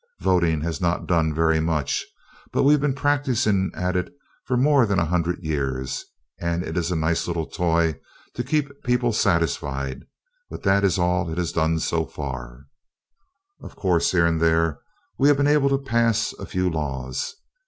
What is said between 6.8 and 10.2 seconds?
a nice little toy to keep people satisfied,